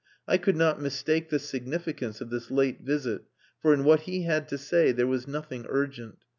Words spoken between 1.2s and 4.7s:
the significance of this late visit, for in what he had to